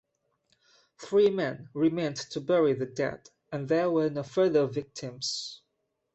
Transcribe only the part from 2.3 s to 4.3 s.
to bury the dead and there were no